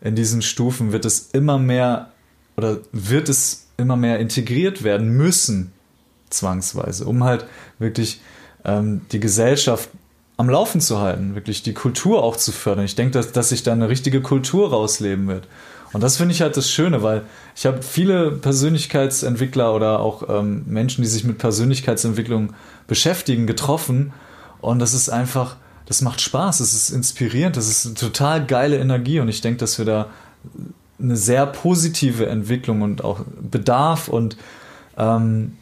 [0.00, 2.12] in diesen Stufen wird es immer mehr
[2.56, 5.72] oder wird es immer mehr integriert werden müssen,
[6.30, 7.44] zwangsweise, um halt
[7.78, 8.22] wirklich
[8.64, 9.90] ähm, die Gesellschaft
[10.38, 12.86] am Laufen zu halten, wirklich die Kultur auch zu fördern.
[12.86, 15.46] Ich denke, dass, dass sich da eine richtige Kultur rausleben wird.
[15.92, 17.22] Und das finde ich halt das Schöne, weil
[17.54, 22.54] ich habe viele Persönlichkeitsentwickler oder auch ähm, Menschen, die sich mit Persönlichkeitsentwicklung
[22.86, 24.12] beschäftigen, getroffen.
[24.60, 28.78] Und das ist einfach, das macht Spaß, es ist inspirierend, das ist eine total geile
[28.78, 29.20] Energie.
[29.20, 30.06] Und ich denke, dass wir da
[30.98, 34.36] eine sehr positive Entwicklung und auch Bedarf und
[34.96, 35.58] ähm,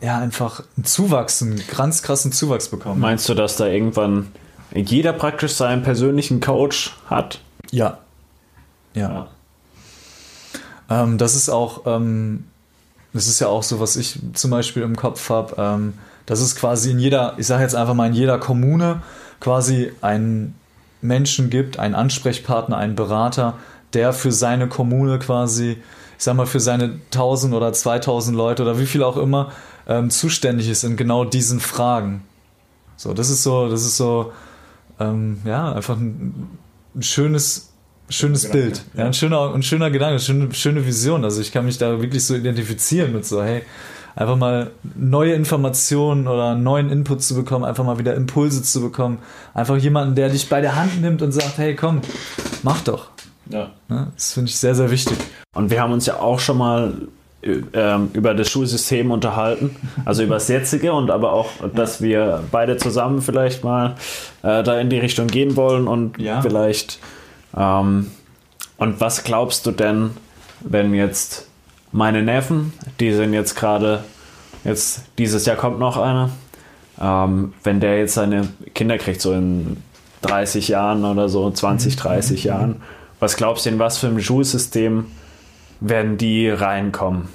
[0.00, 3.00] ja, einfach einen Zuwachs, einen ganz krassen Zuwachs bekommen.
[3.00, 4.32] Meinst du, dass da irgendwann
[4.74, 7.40] jeder praktisch seinen persönlichen Coach hat?
[7.70, 7.98] Ja.
[8.94, 9.10] Ja.
[9.10, 9.28] ja.
[10.90, 12.44] Ähm, das ist auch, ähm,
[13.12, 15.54] das ist ja auch so, was ich zum Beispiel im Kopf habe.
[15.58, 15.94] Ähm,
[16.26, 19.02] dass es quasi in jeder, ich sage jetzt einfach mal in jeder Kommune
[19.40, 20.54] quasi einen
[21.02, 23.58] Menschen gibt, einen Ansprechpartner, einen Berater,
[23.92, 25.72] der für seine Kommune quasi,
[26.16, 29.52] ich sag mal, für seine 1000 oder 2000 Leute oder wie viel auch immer
[29.86, 32.22] ähm, zuständig ist in genau diesen Fragen.
[32.96, 34.32] So, das ist so, das ist so,
[34.98, 36.58] ähm, ja, einfach ein,
[36.94, 37.73] ein schönes
[38.08, 38.84] schönes Gedanke, Bild.
[38.94, 39.06] Ja.
[39.06, 41.24] ein, schöner, ein schöner Gedanke, eine schöne, schöne Vision.
[41.24, 43.62] Also ich kann mich da wirklich so identifizieren mit so, hey,
[44.16, 49.18] einfach mal neue Informationen oder neuen Input zu bekommen, einfach mal wieder Impulse zu bekommen.
[49.54, 52.00] Einfach jemanden, der dich bei der Hand nimmt und sagt, hey, komm,
[52.62, 53.08] mach doch.
[53.50, 53.70] Ja.
[53.88, 55.16] ja das finde ich sehr, sehr wichtig.
[55.54, 56.94] Und wir haben uns ja auch schon mal
[57.72, 62.76] ähm, über das Schulsystem unterhalten, also über das jetzige und aber auch, dass wir beide
[62.76, 63.96] zusammen vielleicht mal
[64.42, 66.40] äh, da in die Richtung gehen wollen und ja.
[66.40, 67.00] vielleicht
[67.56, 68.10] ähm,
[68.76, 70.10] und was glaubst du denn,
[70.60, 71.48] wenn jetzt
[71.92, 74.04] meine Neffen, die sind jetzt gerade,
[74.64, 76.30] jetzt dieses Jahr kommt noch einer,
[77.00, 79.76] ähm, wenn der jetzt seine Kinder kriegt, so in
[80.22, 82.48] 30 Jahren oder so, 20, 30 mhm.
[82.48, 82.82] Jahren,
[83.20, 85.06] was glaubst du, in was für ein Schulsystem
[85.80, 87.28] werden die reinkommen?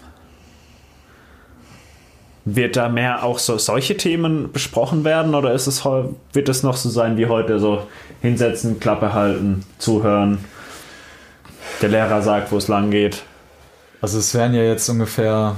[2.56, 6.78] Wird da mehr auch so solche Themen besprochen werden oder ist es, wird es noch
[6.78, 7.84] so sein wie heute, so
[8.22, 10.40] hinsetzen, Klappe halten, zuhören,
[11.82, 13.24] der Lehrer sagt, wo es lang geht?
[14.02, 15.58] Also es wären ja jetzt ungefähr,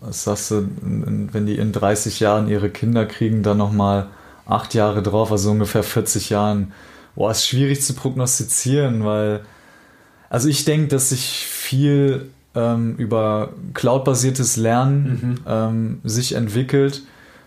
[0.00, 4.08] was sagst du, wenn die in 30 Jahren ihre Kinder kriegen, dann nochmal
[4.46, 6.72] acht Jahre drauf, also ungefähr 40 Jahren.
[7.14, 9.44] Boah, ist schwierig zu prognostizieren, weil,
[10.28, 15.38] also ich denke, dass sich viel ähm, über cloud-basiertes Lernen mhm.
[15.46, 17.02] ähm, sich entwickelt,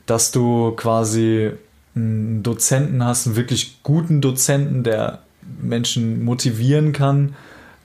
[0.05, 1.51] dass du quasi
[1.95, 5.19] einen Dozenten hast, einen wirklich guten Dozenten, der
[5.61, 7.35] Menschen motivieren kann,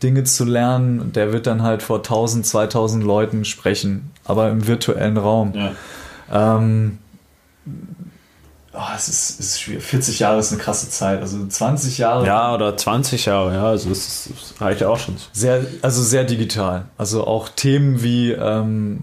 [0.03, 1.13] Dinge zu lernen.
[1.13, 5.53] Der wird dann halt vor 1000, 2000 Leuten sprechen, aber im virtuellen Raum.
[5.55, 6.59] Ja.
[6.59, 6.99] Ähm,
[8.75, 9.83] oh, es, ist, es ist schwierig.
[9.85, 11.21] 40 Jahre ist eine krasse Zeit.
[11.21, 12.27] Also 20 Jahre.
[12.27, 13.67] Ja, oder 20 Jahre, ja.
[13.67, 14.31] Also es
[14.61, 15.17] reicht ja auch schon.
[15.33, 16.87] Sehr, also sehr digital.
[16.99, 19.01] Also auch Themen wie ähm,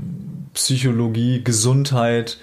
[0.53, 2.38] Psychologie, Gesundheit,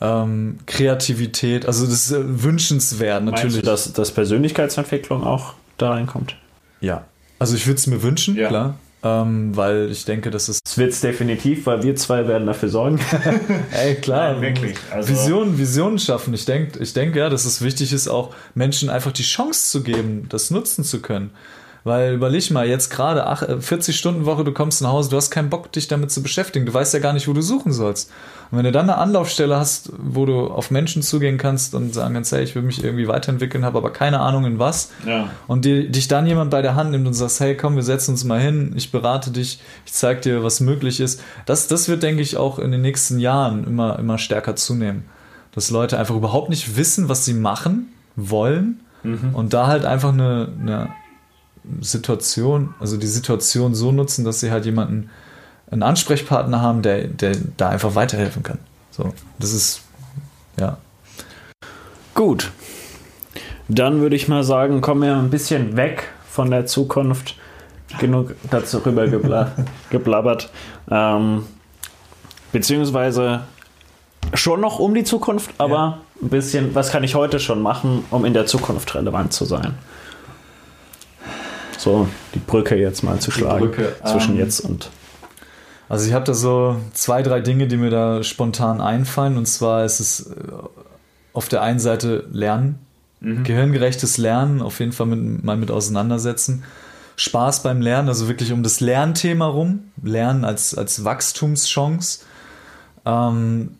[0.00, 1.66] ähm, Kreativität.
[1.66, 3.54] Also das ist äh, wünschenswert natürlich.
[3.54, 6.36] Meinst du, dass, dass Persönlichkeitsentwicklung auch da reinkommt?
[6.80, 7.04] Ja.
[7.38, 8.48] Also ich würde es mir wünschen, ja.
[8.48, 8.74] klar.
[9.04, 10.60] Ähm, weil ich denke, dass es.
[10.64, 12.98] Es wird es definitiv, weil wir zwei werden dafür sorgen.
[13.70, 14.32] Ey, klar.
[14.32, 14.76] Nein, wirklich.
[14.90, 16.32] Also Visionen, Visionen schaffen.
[16.32, 19.82] Ich denke, ich denk, ja, dass es wichtig ist, auch Menschen einfach die Chance zu
[19.82, 21.32] geben, das nutzen zu können.
[21.84, 25.50] Weil überleg mal, jetzt gerade 40 Stunden Woche, du kommst nach Hause, du hast keinen
[25.50, 26.64] Bock, dich damit zu beschäftigen.
[26.64, 28.10] Du weißt ja gar nicht, wo du suchen sollst.
[28.50, 32.14] Und wenn du dann eine Anlaufstelle hast, wo du auf Menschen zugehen kannst und sagen
[32.14, 34.92] kannst, hey, ich will mich irgendwie weiterentwickeln, habe aber keine Ahnung in was.
[35.06, 35.28] Ja.
[35.46, 38.12] Und die, dich dann jemand bei der Hand nimmt und sagst, hey, komm, wir setzen
[38.12, 41.20] uns mal hin, ich berate dich, ich zeige dir, was möglich ist.
[41.44, 45.04] Das, das wird, denke ich, auch in den nächsten Jahren immer, immer stärker zunehmen.
[45.52, 49.34] Dass Leute einfach überhaupt nicht wissen, was sie machen wollen mhm.
[49.34, 50.88] und da halt einfach eine, eine
[51.80, 55.10] Situation, also die Situation so nutzen, dass sie halt jemanden,
[55.70, 58.58] einen Ansprechpartner haben, der, der da einfach weiterhelfen kann.
[58.90, 59.82] So, das ist,
[60.58, 60.78] ja.
[62.14, 62.52] Gut.
[63.66, 67.36] Dann würde ich mal sagen, kommen wir ein bisschen weg von der Zukunft.
[67.98, 69.52] Genug dazu rüber gebla
[69.90, 70.50] geblabbert.
[70.90, 71.46] Ähm,
[72.52, 73.42] beziehungsweise
[74.34, 75.98] schon noch um die Zukunft, aber ja.
[76.22, 79.74] ein bisschen, was kann ich heute schon machen, um in der Zukunft relevant zu sein?
[81.78, 84.90] So die Brücke jetzt mal zu schlagen Brücke, zwischen ähm, jetzt und.
[85.88, 89.36] Also ich habe da so zwei, drei Dinge, die mir da spontan einfallen.
[89.36, 90.32] Und zwar ist es äh,
[91.32, 92.78] auf der einen Seite Lernen,
[93.20, 96.64] gehirngerechtes Lernen, auf jeden Fall mit, mal mit auseinandersetzen.
[97.16, 99.84] Spaß beim Lernen, also wirklich um das Lernthema rum.
[100.02, 102.20] Lernen als, als Wachstumschance.
[103.06, 103.76] Ähm,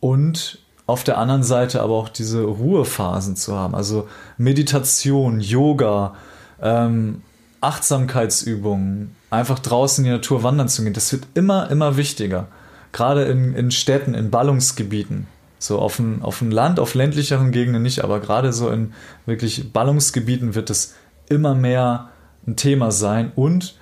[0.00, 3.74] und auf der anderen Seite aber auch diese Ruhephasen zu haben.
[3.74, 6.14] Also Meditation, Yoga,
[6.62, 7.22] ähm,
[7.60, 10.94] Achtsamkeitsübungen, einfach draußen in die Natur wandern zu gehen.
[10.94, 12.48] Das wird immer, immer wichtiger.
[12.92, 15.26] Gerade in, in Städten, in Ballungsgebieten.
[15.58, 18.94] So auf dem, auf dem Land, auf ländlicheren Gegenden nicht, aber gerade so in
[19.26, 20.94] wirklich Ballungsgebieten wird es
[21.28, 22.10] immer mehr
[22.46, 23.30] ein Thema sein.
[23.36, 23.76] Und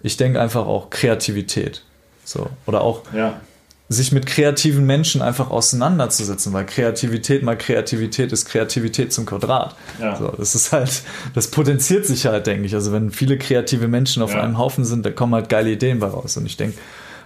[0.00, 1.82] ich denke einfach auch Kreativität.
[2.24, 2.50] So.
[2.66, 3.40] Oder auch Ja.
[3.94, 9.74] Sich mit kreativen Menschen einfach auseinanderzusetzen, weil Kreativität mal Kreativität ist Kreativität zum Quadrat.
[10.00, 10.16] Ja.
[10.16, 11.02] So, das ist halt,
[11.34, 12.74] das potenziert sich halt, denke ich.
[12.74, 14.42] Also wenn viele kreative Menschen auf Ja.
[14.42, 16.36] einem Haufen sind, da kommen halt geile Ideen bei raus.
[16.36, 16.76] Und ich denke,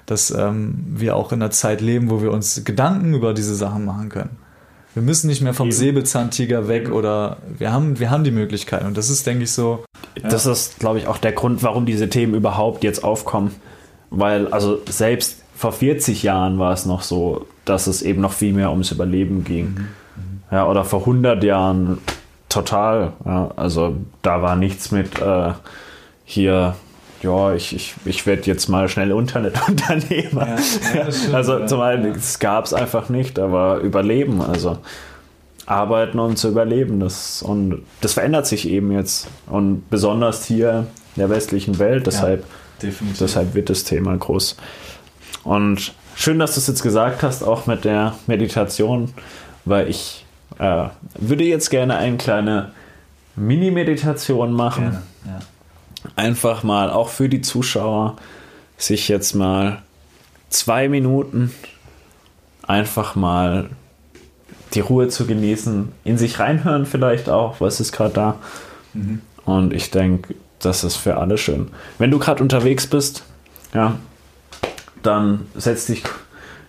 [0.07, 3.85] dass ähm, wir auch in einer Zeit leben, wo wir uns Gedanken über diese Sachen
[3.85, 4.31] machen können.
[4.94, 5.70] Wir müssen nicht mehr vom.
[5.70, 8.85] Säbelzahntiger weg oder wir haben, wir haben die Möglichkeit.
[8.85, 9.85] Und das ist, denke ich, so.
[10.22, 13.54] Das ist, glaube ich, auch der Grund, warum diese Themen überhaupt jetzt aufkommen.
[14.11, 18.53] Weil, also selbst vor 40 Jahren war es noch so, dass es eben noch viel
[18.53, 19.88] mehr ums Überleben ging.
[20.53, 21.99] Ja, oder vor 100 Jahren
[22.49, 23.14] total.
[23.25, 25.51] Ja, also da war nichts mit äh,
[26.25, 26.77] hier,
[27.23, 30.59] ja, ich, ich, ich werde jetzt mal schnell Internetunternehmer.
[31.33, 34.79] also zum einen, das gab es einfach nicht, aber Überleben, also
[35.66, 37.01] arbeiten und zu überleben.
[37.01, 39.27] Das, und das verändert sich eben jetzt.
[39.49, 42.44] Und besonders hier in der westlichen Welt, deshalb,
[42.81, 44.57] deshalb wird das Thema groß.
[45.44, 49.12] Und schön, dass du es jetzt gesagt hast, auch mit der Meditation,
[49.64, 50.24] weil ich
[50.59, 50.87] äh,
[51.18, 52.72] würde jetzt gerne eine kleine
[53.37, 55.38] Mini-Meditation machen Gerne, ja.
[56.16, 58.16] einfach mal auch für die Zuschauer
[58.77, 59.83] sich jetzt mal
[60.51, 61.53] zwei Minuten
[62.66, 63.70] einfach mal
[64.74, 68.37] die Ruhe zu genießen, in sich reinhören vielleicht auch, was ist gerade da.
[69.44, 71.68] Und ich denke, das ist für alle schön.
[71.98, 73.24] Wenn du gerade unterwegs bist,
[73.72, 73.96] ja,
[75.02, 76.02] dann setz dich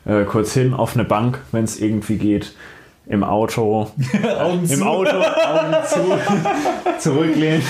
[0.06, 2.54] äh, kurz hin auf eine Bank, wenn es irgendwie geht.
[3.08, 3.92] Im Auto,
[4.40, 4.86] Augen im zu.
[4.86, 6.20] Auto, Augen zu,
[7.00, 7.64] zurücklehnen.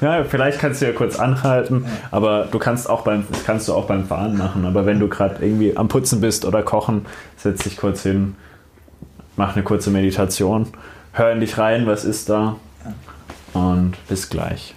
[0.00, 3.74] ja, vielleicht kannst du ja kurz anhalten, aber du kannst auch beim, das kannst du
[3.74, 4.64] auch beim Fahren machen.
[4.64, 7.04] Aber wenn du gerade irgendwie am Putzen bist oder kochen,
[7.36, 8.36] setz dich kurz hin,
[9.36, 10.68] mach eine kurze Meditation,
[11.12, 12.56] hör in dich rein, was ist da
[13.52, 14.75] und bis gleich.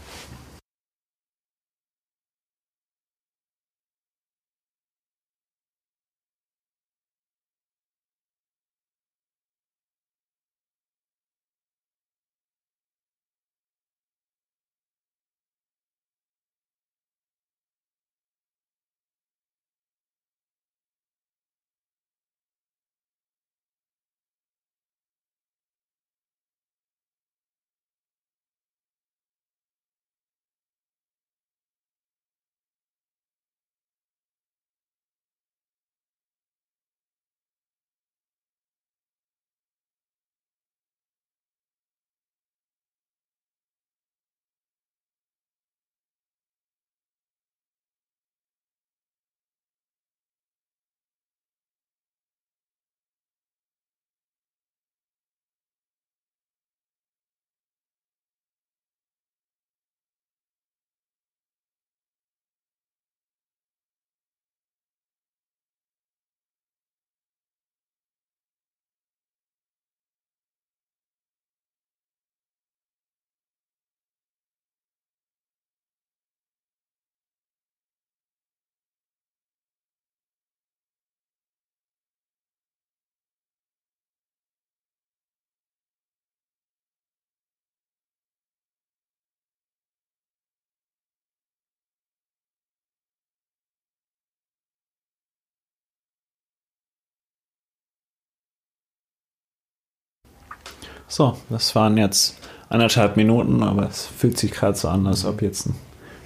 [101.10, 102.38] So, das waren jetzt
[102.69, 105.76] anderthalb Minuten, aber es fühlt sich gerade so an, als ob jetzt ein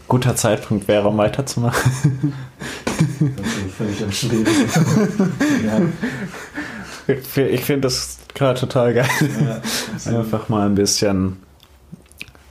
[0.09, 2.33] guter Zeitpunkt wäre, um weiterzumachen.
[3.77, 4.45] völlig am Schweben.
[5.65, 5.81] ja,
[7.15, 9.07] Ich fi- Ich finde das gerade total geil.
[10.05, 11.37] ja, Einfach mal ein bisschen,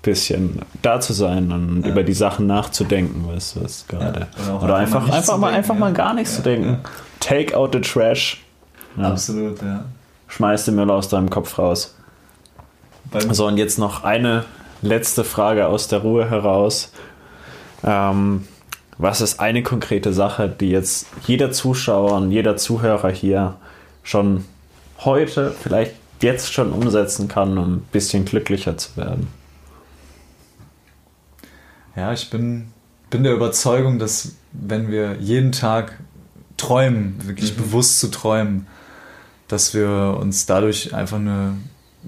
[0.03, 1.90] bisschen da zu sein und Ja.
[1.92, 4.29] über die Sachen nachzudenken, was, was gerade.
[4.47, 6.79] Ja, oder Oder einfach mal einfach, mal, denken, einfach mal gar nichts zu denken.
[7.21, 8.42] Take out the trash.
[8.99, 9.85] Absolut, ja.
[10.29, 11.95] Schmeiß den Müll aus deinem Kopf raus.
[13.12, 14.46] So, und jetzt noch eine
[14.81, 16.92] letzte Frage aus der Ruhe heraus.
[17.85, 18.48] Ähm,
[18.96, 23.57] was ist eine konkrete Sache, die jetzt jeder Zuschauer und jeder Zuhörer hier
[24.03, 24.44] schon
[25.01, 29.29] heute, vielleicht jetzt schon umsetzen kann, um ein bisschen glücklicher zu werden?
[31.96, 32.68] Ja, ich bin,
[33.11, 35.98] bin der Überzeugung, dass wenn wir jeden Tag
[36.57, 37.62] träumen, wirklich mhm.
[37.62, 38.66] bewusst zu träumen,
[39.48, 41.59] dass wir uns dadurch einfach eine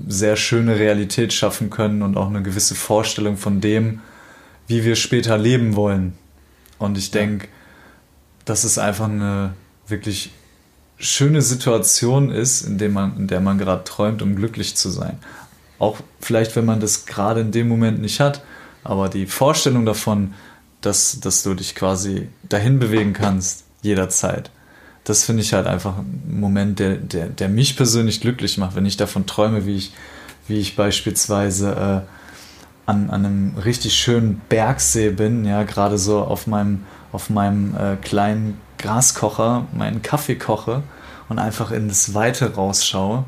[0.08, 4.00] sehr schöne Realität schaffen können und auch eine gewisse Vorstellung von dem,
[4.66, 6.14] wie wir später leben wollen.
[6.78, 7.48] Und ich denke,
[8.44, 9.54] dass es einfach eine
[9.86, 10.32] wirklich
[10.98, 15.18] schöne Situation ist, in, dem man, in der man gerade träumt, um glücklich zu sein.
[15.78, 18.42] Auch vielleicht, wenn man das gerade in dem Moment nicht hat,
[18.84, 20.34] aber die Vorstellung davon,
[20.80, 24.50] dass, dass du dich quasi dahin bewegen kannst, jederzeit,
[25.04, 28.86] das finde ich halt einfach ein Moment, der, der, der mich persönlich glücklich macht, wenn
[28.86, 29.92] ich davon träume, wie ich,
[30.48, 36.46] wie ich beispielsweise äh, an, an einem richtig schönen Bergsee bin, ja, gerade so auf
[36.46, 40.82] meinem, auf meinem äh, kleinen Graskocher, meinen Kaffee koche
[41.28, 43.24] und einfach in das Weite rausschaue,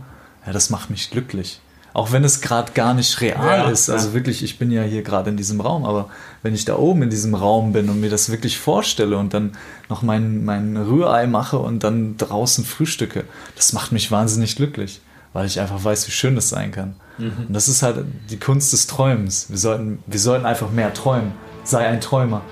[0.47, 1.61] ja, das macht mich glücklich.
[1.97, 3.89] Auch wenn es gerade gar nicht real ja, ist.
[3.89, 4.13] Also ja.
[4.13, 6.11] wirklich, ich bin ja hier gerade in diesem Raum, aber
[6.43, 9.53] wenn ich da oben in diesem Raum bin und mir das wirklich vorstelle und dann
[9.89, 15.01] noch mein, mein Rührei mache und dann draußen frühstücke, das macht mich wahnsinnig glücklich,
[15.33, 16.97] weil ich einfach weiß, wie schön das sein kann.
[17.17, 17.47] Mhm.
[17.49, 19.49] Und das ist halt die Kunst des Träumens.
[19.49, 21.33] Wir sollten, wir sollten einfach mehr träumen.
[21.65, 22.43] Sei ein Träumer.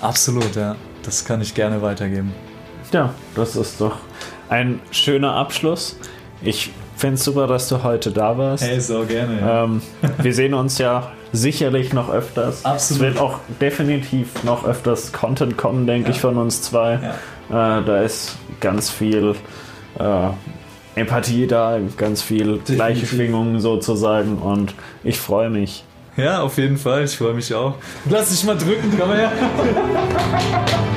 [0.00, 0.74] Absolut, ja.
[1.04, 2.34] Das kann ich gerne weitergeben.
[2.92, 3.98] Ja, das ist doch
[4.48, 5.94] ein schöner Abschluss.
[6.42, 8.62] Ich finde es super, dass du heute da warst.
[8.62, 9.40] Hey, so gerne.
[9.40, 9.64] Ja.
[9.64, 9.82] Ähm,
[10.18, 12.64] wir sehen uns ja sicherlich noch öfters.
[12.64, 13.02] Absolut.
[13.02, 16.14] Es wird auch definitiv noch öfters Content kommen, denke ja.
[16.14, 16.98] ich, von uns zwei.
[17.50, 17.78] Ja.
[17.78, 19.34] Äh, da ist ganz viel
[19.98, 20.28] äh,
[20.94, 22.74] Empathie da, ganz viel definitiv.
[22.76, 25.84] gleiche Schwingungen sozusagen und ich freue mich.
[26.16, 27.04] Ja, auf jeden Fall.
[27.04, 27.76] Ich freue mich auch.
[28.08, 29.32] Lass dich mal drücken, komm her.